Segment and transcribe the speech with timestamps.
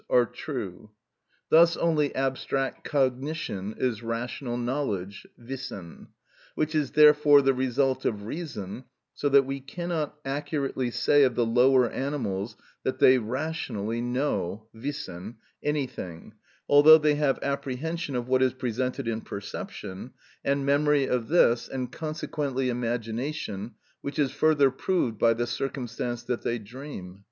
[0.09, 0.89] _,are true.
[1.49, 6.07] Thus only abstract cognition is rational knowledge (wissen),
[6.55, 11.45] which is therefore the result of reason, so that we cannot accurately say of the
[11.45, 16.33] lower animals that they _rationally__ know_ (wissen) anything,
[16.67, 20.13] although they have apprehension of what is presented in perception,
[20.43, 26.41] and memory of this, and consequently imagination, which is further proved by the circumstance that
[26.41, 27.19] they dream.